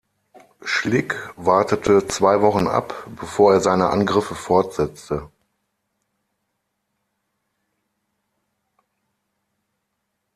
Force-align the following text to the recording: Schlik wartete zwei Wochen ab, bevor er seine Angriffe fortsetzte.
Schlik 0.63 1.31
wartete 1.35 2.07
zwei 2.07 2.41
Wochen 2.41 2.65
ab, 2.65 3.07
bevor 3.19 3.53
er 3.53 3.59
seine 3.59 3.89
Angriffe 3.91 4.33
fortsetzte. 4.33 5.29